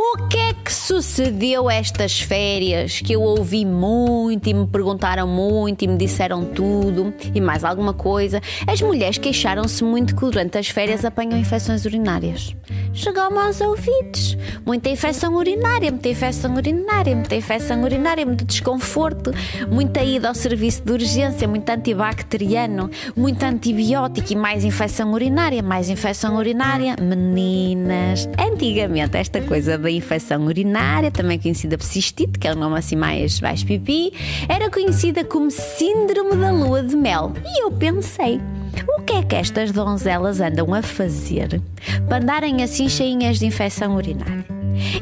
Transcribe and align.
O 0.00 0.28
que 0.28 0.38
é 0.38 0.54
que 0.54 0.72
sucedeu 0.72 1.68
estas 1.68 2.20
férias 2.20 3.00
que 3.00 3.12
eu 3.14 3.20
ouvi 3.20 3.64
muito 3.64 4.48
e 4.48 4.54
me 4.54 4.64
perguntaram 4.64 5.26
muito 5.26 5.82
e 5.82 5.88
me 5.88 5.96
disseram 5.96 6.44
tudo 6.44 7.12
e 7.34 7.40
mais 7.40 7.64
alguma 7.64 7.92
coisa? 7.92 8.40
As 8.64 8.80
mulheres 8.80 9.18
queixaram-se 9.18 9.82
muito 9.82 10.14
que 10.14 10.20
durante 10.20 10.56
as 10.56 10.68
férias 10.68 11.04
apanham 11.04 11.36
infecções 11.36 11.84
urinárias. 11.84 12.54
Chegou-me 12.94 13.38
aos 13.38 13.60
ouvidos. 13.60 14.36
Muita 14.64 14.88
infecção 14.88 15.34
urinária, 15.34 15.90
muita 15.90 16.08
infecção 16.08 16.54
urinária, 16.54 17.14
muita 17.16 17.34
infecção 17.34 17.82
urinária, 17.82 18.24
muito 18.24 18.44
desconforto, 18.44 19.32
muita 19.70 20.02
ida 20.02 20.28
ao 20.28 20.34
serviço 20.34 20.82
de 20.84 20.92
urgência, 20.92 21.48
muito 21.48 21.68
antibacteriano, 21.70 22.88
muito 23.16 23.42
antibiótico 23.42 24.32
e 24.32 24.36
mais 24.36 24.64
infecção 24.64 25.12
urinária, 25.12 25.60
mais 25.62 25.88
infecção 25.88 26.36
urinária. 26.36 26.94
Meninas, 27.00 28.28
antigamente 28.38 29.16
esta 29.16 29.40
coisa 29.40 29.76
da 29.88 29.90
infecção 29.90 30.44
urinária, 30.44 31.10
também 31.10 31.38
conhecida 31.38 31.78
por 31.78 31.84
cistite, 31.84 32.38
que 32.38 32.46
é 32.46 32.52
o 32.52 32.56
nome 32.56 32.78
assim 32.78 32.94
mais, 32.94 33.40
mais 33.40 33.64
pipi, 33.64 34.12
era 34.46 34.70
conhecida 34.70 35.24
como 35.24 35.50
síndrome 35.50 36.36
da 36.36 36.52
lua 36.52 36.82
de 36.82 36.94
mel. 36.94 37.32
E 37.42 37.64
eu 37.64 37.72
pensei, 37.72 38.38
o 38.86 39.02
que 39.02 39.14
é 39.14 39.22
que 39.22 39.34
estas 39.34 39.72
donzelas 39.72 40.40
andam 40.40 40.74
a 40.74 40.82
fazer 40.82 41.60
para 42.06 42.18
andarem 42.18 42.62
assim 42.62 42.86
cheinhas 42.88 43.38
de 43.38 43.46
infecção 43.46 43.96
urinária? 43.96 44.44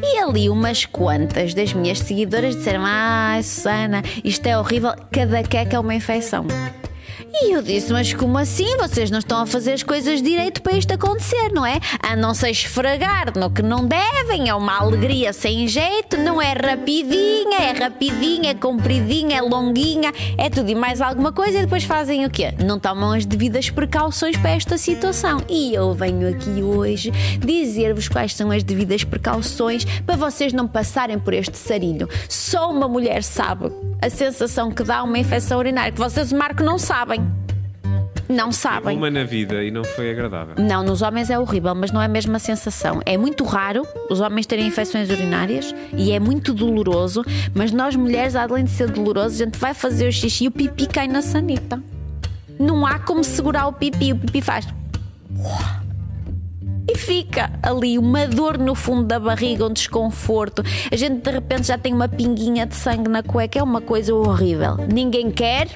E 0.03 0.19
ali 0.19 0.49
umas 0.49 0.87
quantas 0.87 1.53
das 1.53 1.75
minhas 1.75 1.99
seguidoras 1.99 2.57
disseram: 2.57 2.83
Ah, 2.87 3.39
Susana, 3.43 4.03
isto 4.25 4.47
é 4.47 4.57
horrível, 4.57 4.93
cada 5.11 5.43
queca 5.43 5.77
é 5.77 5.79
uma 5.79 5.95
infecção. 5.95 6.47
E 7.33 7.53
eu 7.53 7.63
disse: 7.63 7.93
Mas 7.93 8.13
como 8.15 8.39
assim? 8.39 8.77
Vocês 8.77 9.11
não 9.11 9.19
estão 9.19 9.43
a 9.43 9.47
fazer 9.47 9.73
as 9.73 9.83
coisas 9.83 10.23
direito 10.23 10.63
para 10.63 10.77
isto 10.77 10.93
acontecer, 10.95 11.51
não 11.53 11.67
é? 11.67 11.79
Andam-se 12.09 12.49
esfregar 12.49 13.37
no 13.37 13.51
que 13.51 13.63
não 13.63 13.87
devem, 13.87 14.49
é 14.49 14.55
uma 14.55 14.79
alegria 14.79 15.33
sem 15.33 15.67
jeito, 15.69 16.17
não 16.17 16.41
é 16.41 16.53
rapidinha, 16.53 17.59
é 17.59 17.73
rapidinha, 17.73 18.51
é 18.51 18.55
compridinha, 18.55 19.39
é 19.39 19.43
longuinha, 19.43 20.13
é 20.39 20.49
tudo 20.49 20.71
e 20.71 20.75
mais 20.75 21.01
alguma 21.01 21.33
coisa, 21.33 21.59
e 21.59 21.63
depois 21.63 21.85
fazem 21.85 22.25
o 22.25 22.31
quê? 22.31 22.55
Não 22.65 22.79
tomam 22.79 23.13
as 23.13 23.27
devidas 23.27 23.71
precauções 23.71 24.37
para 24.37 24.51
esta 24.51 24.79
situação. 24.79 25.43
E 25.49 25.75
eu 25.75 25.93
venho 25.95 26.29
aqui 26.29 26.63
hoje 26.63 27.11
dizer-vos 27.39 28.09
quais 28.09 28.35
são 28.35 28.51
as 28.51 28.63
devidas 28.63 29.05
precauções 29.05 29.85
para 30.07 30.17
vocês 30.17 30.53
não 30.53 30.67
passarem 30.67 31.19
por 31.19 31.35
este 31.35 31.59
sarilho. 31.59 32.09
Só 32.29 32.71
uma 32.71 32.89
mulher 32.89 33.23
sabe 33.23 33.71
a 34.01 34.09
sensação 34.09 34.71
que 34.71 34.83
dá 34.83 35.03
uma 35.03 35.19
infecção 35.19 35.59
urinária, 35.59 35.93
que 35.93 35.99
vocês, 35.99 36.33
Marco, 36.33 36.63
não 36.63 36.79
sabem. 36.79 37.26
Não 38.29 38.51
sabem. 38.51 38.97
Uma 38.97 39.11
na 39.11 39.25
vida 39.25 39.63
e 39.63 39.71
não 39.71 39.85
foi 39.85 40.11
agradável. 40.11 40.55
Não, 40.59 40.83
nos 40.83 41.03
homens 41.03 41.31
é 41.31 41.39
horrível, 41.39 41.75
mas 41.75 41.93
não 41.93 42.03
é 42.03 42.07
a 42.07 42.09
mesma 42.09 42.39
sensação. 42.39 43.01
É 43.07 43.17
muito 43.17 43.45
raro 43.45 43.87
os 44.11 44.21
homens 44.21 44.47
terem 44.47 44.67
infecções 44.67 45.11
urinárias 45.11 45.75
e 45.93 46.13
é 46.13 46.19
muito 46.19 46.53
doloroso, 46.53 47.23
mas 47.55 47.73
nós 47.73 47.95
mulheres, 47.95 48.35
além 48.35 48.65
de 48.65 48.71
ser 48.71 48.91
doloroso, 48.91 49.43
a 49.43 49.45
gente 49.45 49.59
vai 49.59 49.75
fazer 49.75 50.09
o 50.09 50.13
xixi 50.13 50.45
e 50.45 50.49
o 50.49 50.51
pipi 50.51 50.87
cai 50.87 51.07
na 51.07 51.23
sanita. 51.23 51.83
Não 52.59 52.87
há 52.87 52.99
como 52.99 53.23
segurar 53.23 53.67
o 53.69 53.73
pipi, 53.73 54.13
o 54.13 54.17
pipi 54.17 54.41
faz. 54.41 54.67
E 56.89 56.97
fica 56.97 57.51
ali 57.63 57.99
uma 57.99 58.27
dor 58.27 58.59
no 58.59 58.75
fundo 58.75 59.05
da 59.05 59.19
barriga, 59.19 59.67
um 59.67 59.73
desconforto. 59.73 60.63
A 60.91 60.97
gente 60.97 61.21
de 61.21 61.31
repente 61.31 61.67
já 61.67 61.77
tem 61.77 61.93
uma 61.93 62.09
pinguinha 62.09 62.65
de 62.65 62.77
sangue 62.77 63.09
na 63.09 63.23
cueca, 63.23 63.59
é 63.59 63.63
uma 63.63 63.81
coisa 63.81 64.15
horrível. 64.15 64.77
Ninguém 64.93 65.31
quer, 65.31 65.69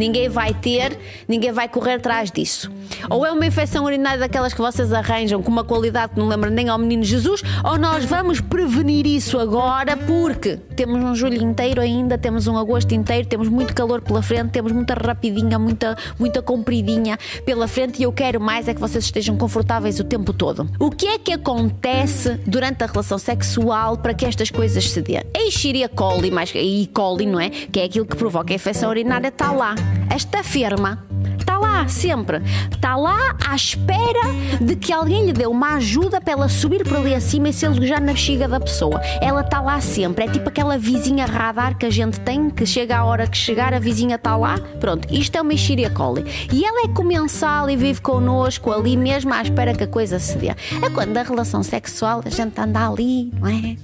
Ninguém 0.00 0.30
vai 0.30 0.54
ter, 0.54 0.98
ninguém 1.28 1.52
vai 1.52 1.68
correr 1.68 1.96
atrás 1.96 2.30
disso. 2.30 2.72
Ou 3.10 3.26
é 3.26 3.30
uma 3.30 3.44
infecção 3.44 3.84
urinária 3.84 4.18
daquelas 4.18 4.54
que 4.54 4.60
vocês 4.60 4.94
arranjam 4.94 5.42
com 5.42 5.50
uma 5.50 5.62
qualidade 5.62 6.14
que 6.14 6.18
não 6.18 6.26
lembra 6.26 6.48
nem 6.48 6.70
ao 6.70 6.78
menino 6.78 7.04
Jesus, 7.04 7.42
ou 7.62 7.76
nós 7.76 8.06
vamos 8.06 8.40
prevenir 8.40 9.06
isso 9.06 9.38
agora 9.38 9.98
porque 9.98 10.56
temos 10.74 11.04
um 11.04 11.14
julho 11.14 11.42
inteiro 11.42 11.82
ainda, 11.82 12.16
temos 12.16 12.46
um 12.46 12.56
agosto 12.56 12.94
inteiro, 12.94 13.28
temos 13.28 13.46
muito 13.50 13.74
calor 13.74 14.00
pela 14.00 14.22
frente, 14.22 14.52
temos 14.52 14.72
muita 14.72 14.94
rapidinha, 14.94 15.58
muita, 15.58 15.94
muita 16.18 16.40
compridinha 16.40 17.18
pela 17.44 17.68
frente 17.68 18.00
e 18.00 18.04
eu 18.04 18.12
quero 18.12 18.40
mais 18.40 18.68
é 18.68 18.72
que 18.72 18.80
vocês 18.80 19.04
estejam 19.04 19.36
confortáveis 19.36 20.00
o 20.00 20.04
tempo 20.04 20.32
todo. 20.32 20.66
O 20.78 20.90
que 20.90 21.08
é 21.08 21.18
que 21.18 21.30
acontece 21.30 22.40
durante 22.46 22.82
a 22.82 22.86
relação 22.86 23.18
sexual 23.18 23.98
para 23.98 24.14
que 24.14 24.24
estas 24.24 24.50
coisas 24.50 24.90
se 24.90 25.02
dêem? 25.02 25.20
A 25.36 25.46
Escherichia 25.46 25.90
coli, 25.90 26.30
mais 26.30 26.50
E. 26.54 26.88
coli, 26.94 27.26
não 27.26 27.38
é? 27.38 27.50
Que 27.50 27.80
é 27.80 27.84
aquilo 27.84 28.06
que 28.06 28.16
provoca 28.16 28.50
a 28.50 28.56
infecção 28.56 28.88
urinária, 28.88 29.28
está 29.28 29.52
lá. 29.52 29.74
Esta 30.08 30.42
firma 30.42 31.04
está 31.38 31.58
lá 31.58 31.88
sempre. 31.88 32.42
Está 32.70 32.96
lá 32.96 33.36
à 33.46 33.54
espera 33.54 34.20
de 34.60 34.76
que 34.76 34.92
alguém 34.92 35.26
lhe 35.26 35.32
dê 35.32 35.46
uma 35.46 35.74
ajuda 35.74 36.20
para 36.20 36.32
ela 36.32 36.48
subir 36.48 36.84
por 36.84 36.98
ali 36.98 37.14
acima 37.14 37.48
e 37.48 37.52
se 37.52 37.66
alojar 37.66 38.00
na 38.00 38.12
bexiga 38.12 38.46
da 38.46 38.60
pessoa. 38.60 39.00
Ela 39.20 39.40
está 39.40 39.60
lá 39.60 39.80
sempre. 39.80 40.24
É 40.24 40.28
tipo 40.28 40.48
aquela 40.48 40.78
vizinha 40.78 41.26
radar 41.26 41.76
que 41.76 41.86
a 41.86 41.90
gente 41.90 42.20
tem, 42.20 42.50
que 42.50 42.66
chega 42.66 42.98
a 42.98 43.04
hora 43.04 43.26
que 43.26 43.36
chegar, 43.36 43.74
a 43.74 43.78
vizinha 43.78 44.16
está 44.16 44.36
lá. 44.36 44.58
Pronto, 44.78 45.12
isto 45.12 45.36
é 45.36 45.40
uma 45.40 45.54
Escherichia 45.54 45.90
coli. 45.90 46.24
E 46.52 46.64
ela 46.64 46.84
é 46.84 46.88
comensal 46.88 47.70
e 47.70 47.76
vive 47.76 48.00
connosco 48.00 48.72
ali 48.72 48.96
mesmo 48.96 49.32
à 49.32 49.42
espera 49.42 49.74
que 49.74 49.84
a 49.84 49.88
coisa 49.88 50.18
se 50.18 50.36
dê. 50.36 50.48
É 50.48 50.90
quando 50.92 51.16
a 51.16 51.22
relação 51.22 51.62
sexual 51.62 52.22
a 52.24 52.30
gente 52.30 52.60
anda 52.60 52.88
ali, 52.88 53.32
não 53.38 53.48
é? 53.48 53.76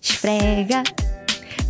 Esfrega, 0.00 0.82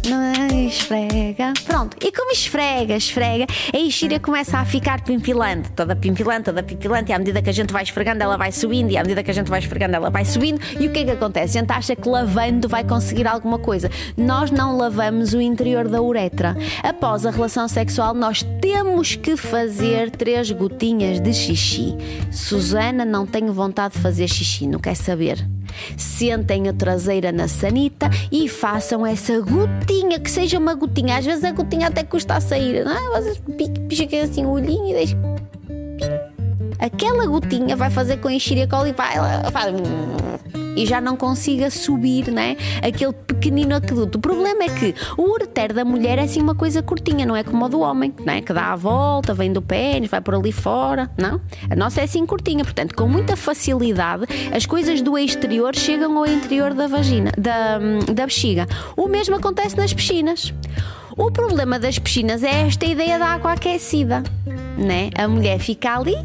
não 0.08 0.66
esfrega. 0.66 1.52
Pronto, 1.64 1.96
e 2.04 2.12
como 2.12 2.30
esfrega, 2.30 2.96
esfrega, 2.96 3.46
a 3.72 3.78
enxíria 3.78 4.20
começa 4.20 4.58
a 4.58 4.64
ficar 4.64 5.02
pimpilante, 5.02 5.70
toda 5.72 5.94
pimpilante, 5.96 6.44
toda 6.44 6.62
pimpilante, 6.62 7.10
e 7.10 7.14
à 7.14 7.18
medida 7.18 7.42
que 7.42 7.50
a 7.50 7.52
gente 7.52 7.72
vai 7.72 7.82
esfregando, 7.82 8.22
ela 8.22 8.36
vai 8.36 8.52
subindo, 8.52 8.90
e 8.90 8.96
à 8.96 9.02
medida 9.02 9.22
que 9.22 9.30
a 9.30 9.34
gente 9.34 9.48
vai 9.48 9.60
esfregando, 9.60 9.96
ela 9.96 10.10
vai 10.10 10.24
subindo. 10.24 10.60
E 10.78 10.86
o 10.86 10.92
que 10.92 11.00
é 11.00 11.04
que 11.04 11.10
acontece? 11.10 11.58
A 11.58 11.60
gente 11.60 11.70
acha 11.72 11.96
que 11.96 12.08
lavando 12.08 12.68
vai 12.68 12.84
conseguir 12.84 13.26
alguma 13.26 13.58
coisa. 13.58 13.90
Nós 14.16 14.50
não 14.50 14.76
lavamos 14.76 15.34
o 15.34 15.40
interior 15.40 15.88
da 15.88 16.00
uretra. 16.00 16.56
Após 16.82 17.26
a 17.26 17.30
relação 17.30 17.66
sexual, 17.68 18.14
nós 18.14 18.42
temos 18.60 19.16
que 19.16 19.36
fazer 19.36 20.10
três 20.10 20.50
gotinhas 20.50 21.20
de 21.20 21.32
xixi. 21.32 21.96
Susana, 22.30 23.04
não 23.04 23.26
tenho 23.26 23.52
vontade 23.52 23.94
de 23.94 24.00
fazer 24.00 24.28
xixi, 24.28 24.66
não 24.66 24.78
quer 24.78 24.94
saber. 24.94 25.44
Sentem 25.96 26.68
a 26.68 26.72
traseira 26.72 27.32
na 27.32 27.48
sanita 27.48 28.08
e 28.30 28.48
façam 28.48 29.06
essa 29.06 29.40
gotinha, 29.40 30.18
que 30.18 30.30
seja 30.30 30.58
uma 30.58 30.74
gotinha. 30.74 31.18
Às 31.18 31.24
vezes 31.24 31.44
a 31.44 31.52
gotinha 31.52 31.88
até 31.88 32.02
custa 32.02 32.34
a 32.34 32.40
sair, 32.40 32.84
não 32.84 32.92
é? 32.92 33.20
Vocês 33.20 33.42
piquem 33.88 34.20
assim 34.20 34.44
o 34.44 34.50
olhinho 34.50 34.90
e 34.90 34.92
deixem. 34.94 35.18
Aquela 36.78 37.26
gotinha 37.26 37.76
vai 37.76 37.90
fazer 37.90 38.18
com 38.18 38.28
a 38.28 38.32
enxerga 38.32 38.88
e 38.88 38.92
vai, 38.92 39.14
vai 39.50 39.72
e 40.76 40.86
já 40.86 41.00
não 41.00 41.16
consiga 41.16 41.70
subir, 41.70 42.30
né? 42.30 42.56
Aquele 42.82 43.12
pequenino 43.12 43.74
aqueduto. 43.74 44.18
O 44.18 44.20
problema 44.20 44.64
é 44.64 44.68
que 44.68 44.94
o 45.16 45.30
ureter 45.30 45.72
da 45.72 45.84
mulher 45.84 46.18
é 46.18 46.22
assim 46.22 46.40
uma 46.40 46.54
coisa 46.54 46.82
curtinha, 46.82 47.26
não 47.26 47.36
é 47.36 47.42
como 47.42 47.64
o 47.64 47.68
do 47.68 47.80
homem, 47.80 48.14
né? 48.24 48.40
Que 48.40 48.52
dá 48.52 48.72
a 48.72 48.76
volta, 48.76 49.34
vem 49.34 49.52
do 49.52 49.62
pênis, 49.62 50.10
vai 50.10 50.20
por 50.20 50.34
ali 50.34 50.52
fora, 50.52 51.10
não? 51.18 51.40
A 51.70 51.76
nossa 51.76 52.00
é 52.00 52.04
assim 52.04 52.24
curtinha, 52.26 52.64
portanto, 52.64 52.94
com 52.94 53.08
muita 53.08 53.36
facilidade, 53.36 54.24
as 54.54 54.66
coisas 54.66 55.00
do 55.00 55.16
exterior 55.18 55.74
chegam 55.74 56.16
ao 56.18 56.26
interior 56.26 56.74
da 56.74 56.86
vagina, 56.86 57.30
da, 57.36 57.78
da 58.12 58.26
bexiga. 58.26 58.66
O 58.96 59.08
mesmo 59.08 59.36
acontece 59.36 59.76
nas 59.76 59.92
piscinas. 59.92 60.52
O 61.16 61.30
problema 61.30 61.78
das 61.78 61.96
piscinas 61.98 62.42
é 62.42 62.66
esta 62.66 62.86
ideia 62.86 63.18
da 63.18 63.26
água 63.26 63.52
aquecida, 63.52 64.22
né? 64.76 65.10
A 65.16 65.28
mulher 65.28 65.60
fica 65.60 65.96
ali 65.96 66.16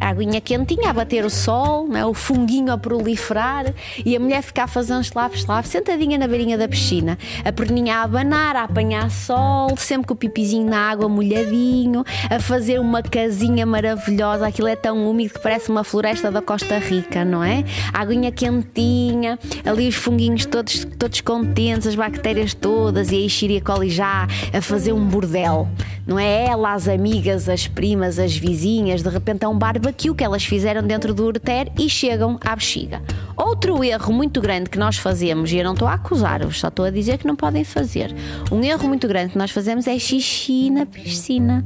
a 0.00 0.08
aguinha 0.08 0.40
quentinha 0.40 0.90
a 0.90 0.92
bater 0.92 1.24
o 1.24 1.30
sol, 1.30 1.88
é? 1.94 2.04
o 2.06 2.14
funguinho 2.14 2.72
a 2.72 2.78
proliferar 2.78 3.74
e 4.04 4.16
a 4.16 4.20
mulher 4.20 4.42
ficar 4.42 4.68
uns 4.78 5.06
slaps, 5.06 5.40
slaps, 5.40 5.70
sentadinha 5.70 6.16
na 6.16 6.26
beirinha 6.26 6.56
da 6.56 6.68
piscina, 6.68 7.18
a 7.44 7.52
perninha 7.52 7.96
a 7.96 8.02
abanar, 8.04 8.56
a 8.56 8.62
apanhar 8.64 9.10
sol, 9.10 9.76
sempre 9.76 10.06
com 10.06 10.14
o 10.14 10.16
pipizinho 10.16 10.68
na 10.68 10.90
água 10.90 11.08
molhadinho, 11.08 12.04
a 12.30 12.38
fazer 12.38 12.80
uma 12.80 13.02
casinha 13.02 13.66
maravilhosa, 13.66 14.46
aquilo 14.46 14.68
é 14.68 14.76
tão 14.76 15.08
úmido 15.08 15.34
que 15.34 15.40
parece 15.40 15.68
uma 15.68 15.84
floresta 15.84 16.30
da 16.30 16.40
Costa 16.40 16.78
Rica, 16.78 17.24
não 17.24 17.42
é? 17.42 17.64
A 17.92 18.00
aguinha 18.00 18.30
quentinha, 18.30 19.38
ali 19.64 19.88
os 19.88 19.96
funguinhos 19.96 20.46
todos, 20.46 20.86
todos 20.98 21.20
contentes, 21.20 21.86
as 21.86 21.94
bactérias 21.94 22.54
todas 22.54 23.10
e 23.10 23.16
a 23.16 23.26
Escherichia 23.26 23.58
coli 23.60 23.90
já 23.90 24.26
a 24.52 24.60
fazer 24.60 24.92
um 24.92 25.04
bordel, 25.04 25.68
não 26.08 26.18
é? 26.18 26.46
Ela, 26.46 26.72
as 26.72 26.88
amigas, 26.88 27.50
as 27.50 27.66
primas, 27.66 28.18
as 28.18 28.34
vizinhas, 28.34 29.02
de 29.02 29.10
repente 29.10 29.44
é 29.44 29.48
um 29.48 29.58
aquilo 29.86 30.14
que 30.14 30.24
elas 30.24 30.42
fizeram 30.42 30.82
dentro 30.82 31.12
do 31.12 31.26
ureter 31.26 31.70
e 31.78 31.86
chegam 31.90 32.38
à 32.40 32.56
bexiga. 32.56 33.02
Outro 33.36 33.84
erro 33.84 34.10
muito 34.10 34.40
grande 34.40 34.70
que 34.70 34.78
nós 34.78 34.96
fazemos, 34.96 35.52
e 35.52 35.58
eu 35.58 35.64
não 35.64 35.74
estou 35.74 35.86
a 35.86 35.92
acusar-vos, 35.92 36.60
só 36.60 36.68
estou 36.68 36.86
a 36.86 36.90
dizer 36.90 37.18
que 37.18 37.26
não 37.26 37.36
podem 37.36 37.62
fazer. 37.62 38.14
Um 38.50 38.64
erro 38.64 38.88
muito 38.88 39.06
grande 39.06 39.32
que 39.32 39.38
nós 39.38 39.50
fazemos 39.50 39.86
é 39.86 39.98
xixi 39.98 40.70
na 40.70 40.86
piscina, 40.86 41.62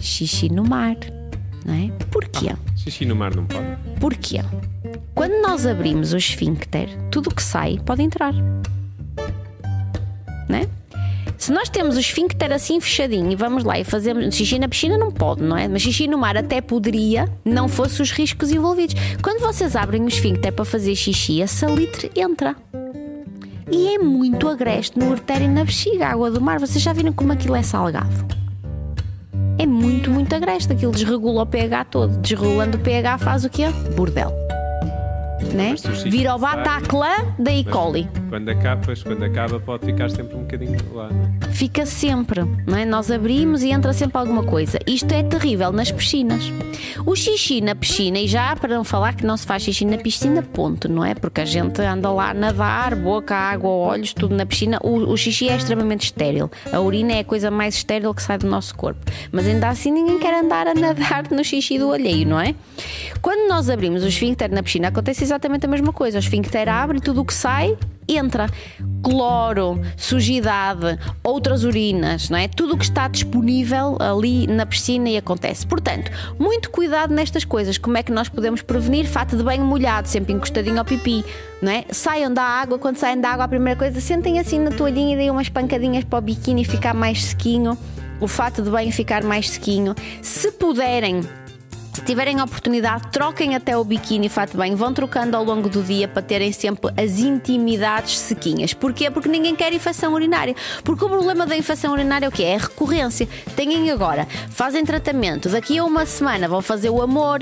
xixi 0.00 0.50
no 0.50 0.64
mar. 0.64 0.96
Não 1.66 1.74
é? 1.74 1.90
Porquê? 2.10 2.56
Xixi 2.74 3.04
no 3.04 3.14
mar 3.14 3.36
não 3.36 3.44
pode. 3.44 3.66
Porquê? 4.00 4.40
Quando 5.14 5.42
nós 5.42 5.66
abrimos 5.66 6.14
o 6.14 6.16
esfíncter, 6.16 6.88
tudo 7.10 7.28
o 7.28 7.34
que 7.34 7.42
sai 7.42 7.78
pode 7.84 8.02
entrar. 8.02 8.32
Não 10.48 10.56
é? 10.56 10.77
Se 11.38 11.52
nós 11.52 11.68
temos 11.68 11.96
o 11.96 12.00
esfíncter 12.00 12.52
assim 12.52 12.80
fechadinho 12.80 13.30
e 13.30 13.36
vamos 13.36 13.62
lá 13.62 13.78
e 13.78 13.84
fazemos 13.84 14.34
xixi 14.34 14.58
na 14.58 14.68
piscina, 14.68 14.98
não 14.98 15.12
pode, 15.12 15.40
não 15.40 15.56
é? 15.56 15.68
Mas 15.68 15.82
xixi 15.82 16.08
no 16.08 16.18
mar 16.18 16.36
até 16.36 16.60
poderia, 16.60 17.28
não 17.44 17.68
fosse 17.68 18.02
os 18.02 18.10
riscos 18.10 18.50
envolvidos. 18.50 18.96
Quando 19.22 19.40
vocês 19.40 19.76
abrem 19.76 20.02
o 20.02 20.08
esfíncter 20.08 20.52
para 20.52 20.64
fazer 20.64 20.96
xixi, 20.96 21.40
a 21.40 21.46
salitre 21.46 22.10
entra. 22.16 22.56
E 23.70 23.94
é 23.94 23.98
muito 23.98 24.48
agreste 24.48 24.98
no 24.98 25.10
ureter 25.10 25.42
e 25.42 25.46
na 25.46 25.64
bexiga, 25.64 26.06
a 26.06 26.10
água 26.10 26.28
do 26.28 26.40
mar. 26.40 26.58
Vocês 26.58 26.82
já 26.82 26.92
viram 26.92 27.12
como 27.12 27.32
aquilo 27.32 27.54
é 27.54 27.62
salgado? 27.62 28.26
É 29.58 29.64
muito, 29.64 30.10
muito 30.10 30.34
agreste. 30.34 30.72
Aquilo 30.72 30.90
desregula 30.90 31.44
o 31.44 31.46
pH 31.46 31.84
todo. 31.84 32.18
Desregulando 32.18 32.78
o 32.78 32.80
pH 32.80 33.18
faz 33.18 33.44
o 33.44 33.50
quê? 33.50 33.66
Bordel. 33.94 34.32
Né? 35.54 35.74
Vira 36.04 36.34
o 36.34 36.38
Bataclan 36.38 37.34
da 37.38 37.50
E. 37.50 37.64
Coli. 37.64 38.08
Quando 38.28 38.48
acaba, 38.50 38.82
pois, 38.84 39.02
quando 39.02 39.22
acaba 39.24 39.58
pode 39.58 39.86
ficar 39.86 40.10
sempre 40.10 40.36
um 40.36 40.40
bocadinho 40.40 40.78
lá. 40.94 41.08
não 41.08 41.48
é? 41.48 41.52
Fica 41.52 41.86
sempre, 41.86 42.42
não 42.66 42.76
é? 42.78 42.84
Nós 42.84 43.10
abrimos 43.10 43.62
e 43.62 43.70
entra 43.70 43.92
sempre 43.92 44.18
alguma 44.18 44.42
coisa. 44.44 44.78
Isto 44.86 45.12
é 45.12 45.22
terrível 45.22 45.72
nas 45.72 45.90
piscinas. 45.90 46.52
O 47.04 47.16
xixi 47.16 47.60
na 47.60 47.74
piscina, 47.74 48.18
e 48.18 48.28
já 48.28 48.54
para 48.54 48.74
não 48.74 48.84
falar 48.84 49.14
que 49.14 49.24
não 49.26 49.36
se 49.36 49.46
faz 49.46 49.62
xixi 49.62 49.84
na 49.84 49.96
piscina, 49.98 50.42
ponto, 50.42 50.88
não 50.88 51.04
é? 51.04 51.14
Porque 51.14 51.40
a 51.40 51.44
gente 51.44 51.80
anda 51.80 52.10
lá 52.10 52.30
a 52.30 52.34
nadar, 52.34 52.94
boca, 52.94 53.34
água, 53.34 53.70
olhos, 53.70 54.12
tudo 54.12 54.34
na 54.36 54.44
piscina. 54.46 54.78
O, 54.82 55.10
o 55.10 55.16
xixi 55.16 55.48
é 55.48 55.56
extremamente 55.56 56.04
estéril. 56.04 56.50
A 56.72 56.80
urina 56.80 57.14
é 57.14 57.20
a 57.20 57.24
coisa 57.24 57.50
mais 57.50 57.74
estéril 57.74 58.12
que 58.14 58.22
sai 58.22 58.38
do 58.38 58.46
nosso 58.46 58.74
corpo. 58.74 59.00
Mas 59.32 59.46
ainda 59.46 59.68
assim 59.68 59.90
ninguém 59.90 60.18
quer 60.18 60.34
andar 60.44 60.66
a 60.66 60.74
nadar 60.74 61.24
no 61.30 61.42
xixi 61.42 61.78
do 61.78 61.90
alheio, 61.90 62.28
não 62.28 62.38
é? 62.38 62.54
Quando 63.22 63.48
nós 63.48 63.68
abrimos 63.68 64.04
o 64.04 64.08
esfíncter 64.08 64.52
na 64.52 64.62
piscina, 64.62 64.88
acontece 64.88 65.24
exatamente 65.24 65.37
a 65.46 65.68
mesma 65.68 65.92
coisa. 65.92 66.18
O 66.18 66.20
esfíncter 66.20 66.68
abre 66.68 66.98
e 66.98 67.00
tudo 67.00 67.20
o 67.20 67.24
que 67.24 67.34
sai 67.34 67.76
entra. 68.08 68.48
Cloro, 69.02 69.80
sujidade, 69.96 70.98
outras 71.22 71.62
urinas, 71.62 72.30
não 72.30 72.38
é? 72.38 72.48
Tudo 72.48 72.74
o 72.74 72.78
que 72.78 72.84
está 72.84 73.06
disponível 73.06 73.96
ali 74.00 74.46
na 74.46 74.66
piscina 74.66 75.08
e 75.08 75.16
acontece. 75.16 75.66
Portanto, 75.66 76.10
muito 76.38 76.70
cuidado 76.70 77.14
nestas 77.14 77.44
coisas. 77.44 77.78
Como 77.78 77.96
é 77.96 78.02
que 78.02 78.10
nós 78.10 78.28
podemos 78.28 78.62
prevenir? 78.62 79.06
Fato 79.06 79.36
de 79.36 79.42
banho 79.42 79.64
molhado, 79.64 80.08
sempre 80.08 80.32
encostadinho 80.32 80.78
ao 80.78 80.84
pipi, 80.84 81.24
não 81.62 81.70
é? 81.70 81.84
Saiam 81.90 82.32
da 82.32 82.42
água, 82.42 82.78
quando 82.78 82.96
saem 82.96 83.20
da 83.20 83.30
água, 83.30 83.44
a 83.44 83.48
primeira 83.48 83.78
coisa, 83.78 84.00
sentem 84.00 84.38
assim 84.38 84.58
na 84.58 84.70
toalhinha 84.70 85.14
e 85.14 85.16
deem 85.16 85.30
umas 85.30 85.48
pancadinhas 85.48 86.04
para 86.04 86.18
o 86.18 86.22
biquíni 86.22 86.64
ficar 86.64 86.94
mais 86.94 87.24
sequinho. 87.24 87.76
O 88.20 88.26
fato 88.26 88.62
de 88.62 88.70
banho 88.70 88.90
ficar 88.90 89.22
mais 89.22 89.48
sequinho. 89.48 89.94
Se 90.22 90.50
puderem, 90.50 91.20
tiverem 92.08 92.40
a 92.40 92.44
oportunidade, 92.44 93.10
troquem 93.12 93.54
até 93.54 93.76
o 93.76 93.84
biquíni 93.84 94.30
fato 94.30 94.56
bem, 94.56 94.74
vão 94.74 94.94
trocando 94.94 95.36
ao 95.36 95.44
longo 95.44 95.68
do 95.68 95.82
dia 95.82 96.08
para 96.08 96.22
terem 96.22 96.50
sempre 96.52 96.90
as 96.96 97.18
intimidades 97.18 98.18
sequinhas. 98.18 98.72
Porquê? 98.72 99.10
Porque 99.10 99.28
ninguém 99.28 99.54
quer 99.54 99.74
infecção 99.74 100.14
urinária. 100.14 100.56
Porque 100.82 101.04
o 101.04 101.08
problema 101.08 101.44
da 101.44 101.54
infecção 101.54 101.92
urinária 101.92 102.24
é 102.24 102.28
o 102.30 102.32
quê? 102.32 102.44
É 102.44 102.56
recorrência. 102.56 103.28
Têm 103.54 103.90
agora, 103.90 104.26
fazem 104.48 104.86
tratamento, 104.86 105.50
daqui 105.50 105.76
a 105.76 105.84
uma 105.84 106.06
semana 106.06 106.48
vão 106.48 106.62
fazer 106.62 106.88
o 106.88 107.02
amor, 107.02 107.40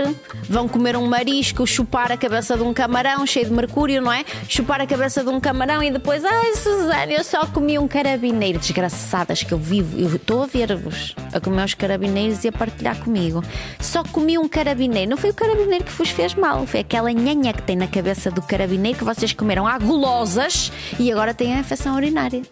vão 0.51 0.67
comer 0.67 0.97
um 0.97 1.07
marisco, 1.07 1.65
chupar 1.65 2.11
a 2.11 2.17
cabeça 2.17 2.57
de 2.57 2.65
um 2.65 2.75
camarão 2.75 3.25
cheio 3.25 3.47
de 3.47 3.53
mercúrio, 3.53 4.03
não 4.03 4.13
é? 4.13 4.25
Chupar 4.49 4.81
a 4.81 4.87
cabeça 4.87 5.23
de 5.23 5.31
um 5.31 5.39
camarão 5.39 5.81
e 5.81 5.93
depois, 5.93 6.25
ai 6.25 6.55
Suzana, 6.55 7.13
eu 7.13 7.23
só 7.23 7.47
comi 7.47 7.79
um 7.79 7.87
carabineiro. 7.87 8.59
Desgraçadas 8.59 9.45
que 9.45 9.53
eu 9.53 9.59
vivo, 9.59 9.97
eu 9.97 10.17
estou 10.17 10.43
a 10.43 10.47
ver-vos 10.47 11.15
a 11.37 11.41
comer 11.41 11.65
os 11.65 11.75
carabineiros 11.75 12.45
e 12.45 12.49
a 12.49 12.53
partilhar 12.53 12.99
comigo. 12.99 13.43
Só 13.81 14.03
comi 14.03 14.39
um 14.39 14.49
carabineiro. 14.49 15.11
Não 15.11 15.17
foi 15.17 15.31
o 15.31 15.35
carabineiro 15.35 15.85
que 15.85 15.93
vos 15.93 16.11
fez 16.11 16.35
mal, 16.35 16.67
foi 16.67 16.81
aquela 16.81 17.13
nhanha 17.13 17.53
que 17.53 17.63
tem 17.63 17.77
na 17.77 17.87
cabeça 17.87 18.31
do 18.31 18.43
carabineiro 18.43 18.99
que 18.99 19.05
vocês 19.05 19.33
comeram 19.33 19.67
à 19.67 19.79
gulosas 19.79 20.73
e 20.99 21.11
agora 21.11 21.35
têm 21.35 21.55
a 21.55 21.59
infecção 21.59 21.95
urinária. 21.97 22.43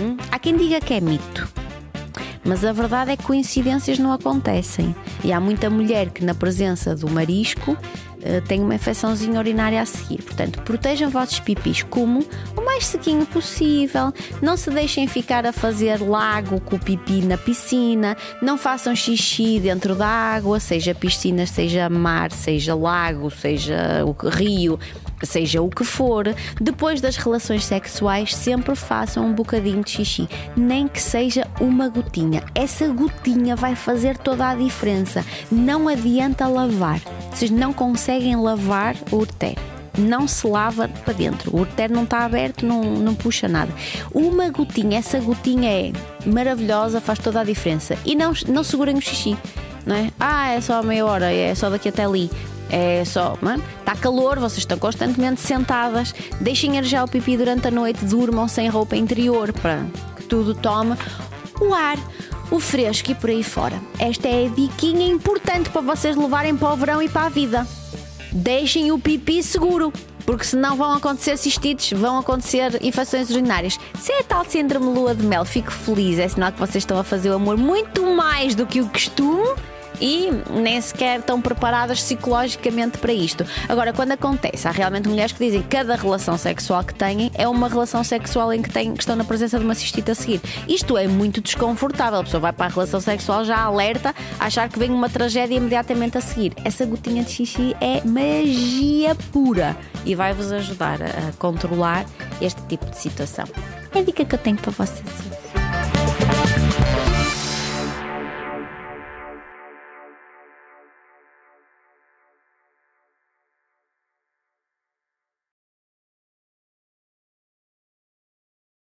Hum? 0.00 0.16
Há 0.30 0.38
quem 0.38 0.56
diga 0.56 0.80
que 0.80 0.94
é 0.94 1.00
mito. 1.00 1.48
Mas 2.44 2.64
a 2.64 2.72
verdade 2.72 3.10
é 3.10 3.16
que 3.16 3.24
coincidências 3.24 3.98
não 3.98 4.12
acontecem. 4.12 4.94
E 5.22 5.32
há 5.32 5.40
muita 5.40 5.68
mulher 5.68 6.08
que, 6.10 6.24
na 6.24 6.34
presença 6.34 6.94
do 6.94 7.10
marisco, 7.10 7.76
eh, 8.22 8.40
tem 8.40 8.60
uma 8.60 8.74
infecçãozinha 8.74 9.38
urinária 9.38 9.80
a 9.80 9.86
seguir. 9.86 10.22
Portanto, 10.22 10.62
protejam 10.62 11.10
vossos 11.10 11.40
pipis 11.40 11.82
como 11.82 12.24
mais 12.78 12.86
sequinho 12.86 13.26
possível. 13.26 14.12
Não 14.40 14.56
se 14.56 14.70
deixem 14.70 15.08
ficar 15.08 15.44
a 15.44 15.52
fazer 15.52 16.00
lago 16.00 16.60
com 16.60 16.76
o 16.76 16.78
pipi 16.78 17.22
na 17.22 17.36
piscina. 17.36 18.16
Não 18.40 18.56
façam 18.56 18.94
xixi 18.94 19.58
dentro 19.58 19.96
da 19.96 20.06
água, 20.06 20.60
seja 20.60 20.94
piscina, 20.94 21.44
seja 21.44 21.90
mar, 21.90 22.30
seja 22.30 22.76
lago, 22.76 23.30
seja 23.30 24.04
o 24.04 24.12
rio 24.28 24.78
seja 25.24 25.60
o 25.60 25.68
que 25.68 25.82
for, 25.82 26.32
depois 26.60 27.00
das 27.00 27.16
relações 27.16 27.64
sexuais, 27.64 28.32
sempre 28.32 28.76
façam 28.76 29.26
um 29.26 29.32
bocadinho 29.32 29.82
de 29.82 29.90
xixi, 29.90 30.28
nem 30.56 30.86
que 30.86 31.02
seja 31.02 31.44
uma 31.60 31.88
gotinha. 31.88 32.44
Essa 32.54 32.86
gotinha 32.86 33.56
vai 33.56 33.74
fazer 33.74 34.16
toda 34.16 34.48
a 34.48 34.54
diferença. 34.54 35.24
Não 35.50 35.88
adianta 35.88 36.46
lavar. 36.46 37.00
Vocês 37.32 37.50
não 37.50 37.72
conseguem 37.72 38.36
lavar 38.36 38.94
o 39.10 39.16
ureter. 39.16 39.56
Não 39.98 40.28
se 40.28 40.46
lava 40.46 40.88
para 40.88 41.12
dentro. 41.12 41.54
O 41.54 41.60
ureter 41.60 41.90
não 41.90 42.04
está 42.04 42.24
aberto, 42.24 42.64
não, 42.64 42.82
não 42.82 43.14
puxa 43.14 43.48
nada. 43.48 43.72
Uma 44.12 44.48
gotinha, 44.50 44.98
essa 44.98 45.18
gotinha 45.18 45.70
é 45.70 45.92
maravilhosa, 46.26 47.00
faz 47.00 47.18
toda 47.18 47.40
a 47.40 47.44
diferença. 47.44 47.98
E 48.04 48.14
não, 48.14 48.32
não 48.48 48.62
segurem 48.62 48.96
o 48.96 49.00
xixi. 49.00 49.36
Não 49.84 49.96
é? 49.96 50.10
Ah, 50.20 50.50
é 50.50 50.60
só 50.60 50.82
meia 50.82 51.04
hora, 51.04 51.32
é 51.32 51.54
só 51.54 51.70
daqui 51.70 51.88
até 51.88 52.04
ali. 52.04 52.30
É 52.70 53.02
só, 53.04 53.36
não 53.40 53.52
é? 53.52 53.56
está 53.78 53.96
calor, 53.96 54.38
vocês 54.38 54.58
estão 54.58 54.78
constantemente 54.78 55.40
sentadas, 55.40 56.14
deixem 56.38 56.76
arejar 56.76 57.04
o 57.04 57.08
pipi 57.08 57.36
durante 57.36 57.66
a 57.66 57.70
noite, 57.70 58.04
durmam 58.04 58.46
sem 58.46 58.68
roupa 58.68 58.94
interior 58.94 59.52
para 59.54 59.86
que 60.16 60.24
tudo 60.24 60.54
tome 60.54 60.94
o 61.60 61.72
ar, 61.72 61.96
o 62.50 62.60
fresco 62.60 63.10
e 63.10 63.14
por 63.14 63.30
aí 63.30 63.42
fora. 63.42 63.80
Esta 63.98 64.28
é 64.28 64.46
a 64.46 64.48
diquinha 64.48 65.06
importante 65.06 65.70
para 65.70 65.80
vocês 65.80 66.14
levarem 66.16 66.56
para 66.56 66.72
o 66.72 66.76
verão 66.76 67.02
e 67.02 67.08
para 67.08 67.26
a 67.26 67.30
vida. 67.30 67.66
Deixem 68.38 68.92
o 68.92 68.98
pipi 69.00 69.42
seguro. 69.42 69.92
Porque 70.24 70.44
senão 70.44 70.76
vão 70.76 70.92
acontecer 70.92 71.36
cistites, 71.36 71.98
vão 71.98 72.18
acontecer 72.18 72.78
infecções 72.84 73.30
urinárias. 73.30 73.80
Se 73.98 74.12
é 74.12 74.22
tal 74.22 74.44
síndrome 74.44 74.86
lua 74.86 75.14
de 75.14 75.24
mel, 75.24 75.44
fico 75.44 75.72
feliz. 75.72 76.18
É 76.18 76.28
sinal 76.28 76.52
que 76.52 76.60
vocês 76.60 76.82
estão 76.82 76.98
a 76.98 77.02
fazer 77.02 77.30
o 77.30 77.34
amor 77.34 77.56
muito 77.56 78.02
mais 78.14 78.54
do 78.54 78.66
que 78.66 78.80
o 78.80 78.88
costume 78.88 79.56
e 80.00 80.30
nem 80.50 80.80
sequer 80.80 81.20
estão 81.20 81.40
preparadas 81.40 82.00
psicologicamente 82.00 82.98
para 82.98 83.12
isto. 83.12 83.44
Agora, 83.68 83.92
quando 83.92 84.12
acontece, 84.12 84.66
há 84.66 84.70
realmente 84.70 85.08
mulheres 85.08 85.32
que 85.32 85.44
dizem 85.44 85.62
que 85.62 85.68
cada 85.68 85.94
relação 85.96 86.38
sexual 86.38 86.82
que 86.82 86.94
têm 86.94 87.30
é 87.34 87.46
uma 87.46 87.68
relação 87.68 88.02
sexual 88.02 88.52
em 88.52 88.62
que, 88.62 88.70
têm, 88.70 88.94
que 88.94 89.02
estão 89.02 89.16
na 89.16 89.24
presença 89.24 89.58
de 89.58 89.64
uma 89.64 89.74
cistite 89.74 90.10
a 90.10 90.14
seguir. 90.14 90.40
Isto 90.66 90.96
é 90.96 91.06
muito 91.06 91.40
desconfortável. 91.40 92.20
A 92.20 92.24
pessoa 92.24 92.40
vai 92.40 92.52
para 92.52 92.66
a 92.66 92.68
relação 92.68 93.00
sexual 93.00 93.44
já 93.44 93.58
alerta, 93.58 94.14
achar 94.40 94.68
que 94.68 94.78
vem 94.78 94.90
uma 94.90 95.08
tragédia 95.08 95.56
imediatamente 95.56 96.16
a 96.16 96.20
seguir. 96.20 96.54
Essa 96.64 96.86
gotinha 96.86 97.22
de 97.22 97.30
xixi 97.30 97.76
é 97.80 98.02
magia 98.04 99.14
pura 99.32 99.76
e 100.06 100.14
vai-vos 100.14 100.52
ajudar 100.52 101.02
a 101.02 101.18
a 101.18 101.32
controlar 101.38 102.06
este 102.40 102.60
tipo 102.62 102.86
de 102.86 102.96
situação. 102.96 103.46
É 103.94 103.98
a 103.98 104.02
dica 104.02 104.24
que 104.24 104.34
eu 104.34 104.38
tenho 104.38 104.56
para 104.56 104.70
vocês. 104.70 105.47